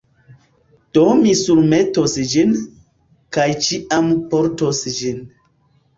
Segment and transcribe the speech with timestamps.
[0.97, 2.55] Do mi surmetos ĝin,
[3.37, 5.25] kaj ĉiam portos ĝin.